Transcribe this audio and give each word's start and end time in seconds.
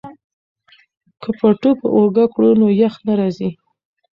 که 1.21 1.29
پټو 1.37 1.71
په 1.79 1.87
اوږه 1.95 2.25
کړو 2.33 2.51
نو 2.59 2.67
یخ 2.81 2.95
نه 3.07 3.13
راځي. 3.19 3.49